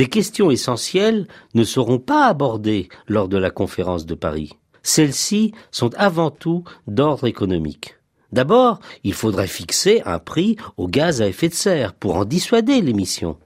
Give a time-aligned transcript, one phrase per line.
[0.00, 4.54] Des questions essentielles ne seront pas abordées lors de la conférence de Paris.
[4.82, 7.96] Celles-ci sont avant tout d'ordre économique.
[8.32, 12.80] D'abord, il faudrait fixer un prix au gaz à effet de serre pour en dissuader
[12.80, 13.36] l'émission.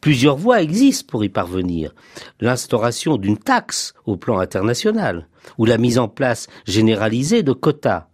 [0.00, 1.94] Plusieurs voies existent pour y parvenir.
[2.40, 5.28] L'instauration d'une taxe au plan international
[5.58, 8.06] ou la mise en place généralisée de quotas.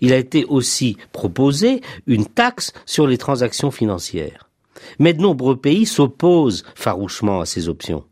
[0.00, 4.45] Il a été aussi proposé une taxe sur les transactions financières.
[4.98, 8.04] Mais de nombreux pays s'opposent farouchement à ces options.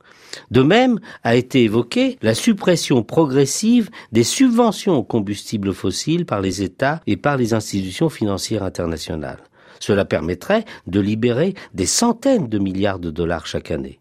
[0.50, 6.62] De même a été évoquée la suppression progressive des subventions aux combustibles fossiles par les
[6.62, 9.42] États et par les institutions financières internationales.
[9.80, 14.00] Cela permettrait de libérer des centaines de milliards de dollars chaque année.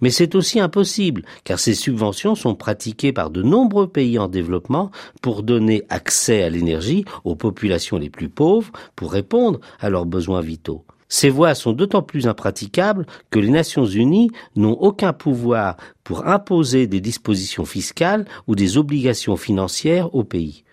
[0.00, 4.90] Mais c'est aussi impossible, car ces subventions sont pratiquées par de nombreux pays en développement
[5.20, 10.40] pour donner accès à l'énergie aux populations les plus pauvres pour répondre à leurs besoins
[10.40, 10.84] vitaux.
[11.12, 16.86] Ces voies sont d'autant plus impraticables que les Nations Unies n'ont aucun pouvoir pour imposer
[16.86, 20.64] des dispositions fiscales ou des obligations financières aux pays.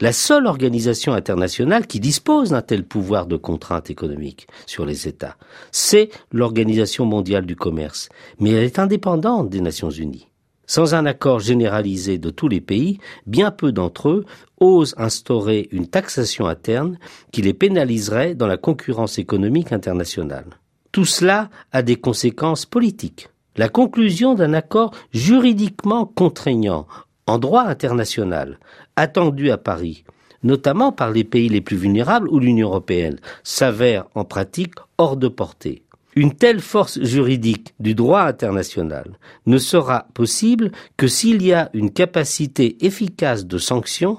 [0.00, 5.36] La seule organisation internationale qui dispose d'un tel pouvoir de contrainte économique sur les États,
[5.70, 8.08] c'est l'Organisation mondiale du commerce,
[8.40, 10.26] mais elle est indépendante des Nations unies.
[10.66, 14.24] Sans un accord généralisé de tous les pays, bien peu d'entre eux
[14.60, 16.98] osent instaurer une taxation interne
[17.32, 20.46] qui les pénaliserait dans la concurrence économique internationale.
[20.92, 23.28] Tout cela a des conséquences politiques.
[23.56, 26.86] La conclusion d'un accord juridiquement contraignant
[27.26, 28.58] en droit international,
[28.96, 30.04] attendu à Paris,
[30.42, 35.28] notamment par les pays les plus vulnérables ou l'Union européenne, s'avère en pratique hors de
[35.28, 35.84] portée.
[36.16, 41.90] Une telle force juridique du droit international ne sera possible que s'il y a une
[41.90, 44.18] capacité efficace de sanction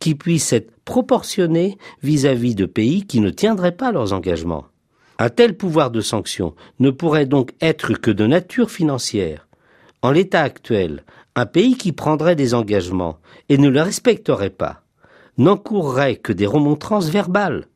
[0.00, 4.66] qui puisse être proportionnée vis-à-vis de pays qui ne tiendraient pas leurs engagements.
[5.18, 9.46] Un tel pouvoir de sanction ne pourrait donc être que de nature financière.
[10.02, 11.04] En l'état actuel,
[11.36, 14.82] un pays qui prendrait des engagements et ne les respecterait pas
[15.38, 17.66] n'encourrait que des remontrances verbales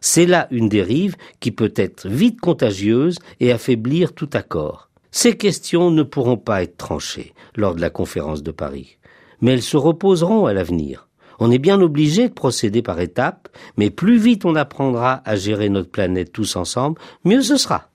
[0.00, 4.90] c'est là une dérive qui peut être vite contagieuse et affaiblir tout accord.
[5.10, 8.98] Ces questions ne pourront pas être tranchées lors de la conférence de Paris,
[9.40, 11.08] mais elles se reposeront à l'avenir.
[11.40, 15.70] On est bien obligé de procéder par étapes, mais plus vite on apprendra à gérer
[15.70, 17.88] notre planète tous ensemble, mieux ce sera.